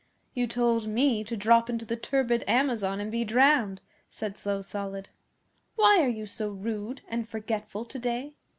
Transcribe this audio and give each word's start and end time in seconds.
'You 0.33 0.47
told 0.47 0.87
me 0.87 1.23
to 1.25 1.37
drop 1.37 1.69
into 1.69 1.85
the 1.85 1.95
turbid 1.95 2.43
Amazon 2.47 2.99
and 2.99 3.11
be 3.11 3.23
drowned,' 3.23 3.81
said 4.09 4.35
Slow 4.35 4.63
Solid. 4.63 5.09
'Why 5.75 5.99
are 6.01 6.07
you 6.09 6.25
so 6.25 6.49
rude 6.49 7.03
and 7.07 7.29
forgetful 7.29 7.85
to 7.85 7.99
day? 7.99 8.33